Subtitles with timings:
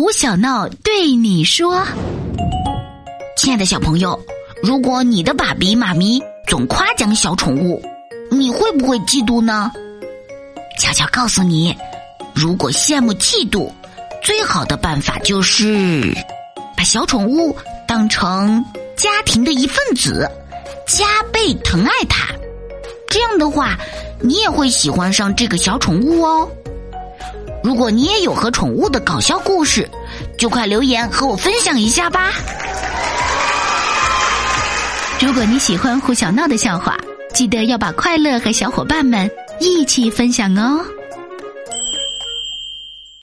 [0.00, 1.84] 胡小闹对你说
[3.36, 4.16] ：“亲爱的小朋友，
[4.62, 7.82] 如果你的爸比妈咪总夸奖小宠物，
[8.30, 9.72] 你会不会嫉妒呢？
[10.78, 11.76] 悄悄告诉你，
[12.32, 13.72] 如果羡慕嫉妒，
[14.22, 16.16] 最好的办法就是
[16.76, 18.64] 把小宠物当成
[18.96, 20.30] 家庭的一份子，
[20.86, 22.28] 加倍疼爱它。
[23.10, 23.76] 这样的话，
[24.20, 26.48] 你也会喜欢上这个小宠物哦。”
[27.68, 29.86] 如果你也有和宠物的搞笑故事，
[30.38, 32.32] 就快留言和我分享一下吧。
[35.20, 36.96] 如果你喜欢胡小闹的笑话，
[37.34, 39.30] 记得要把快乐和小伙伴们
[39.60, 40.82] 一起分享哦。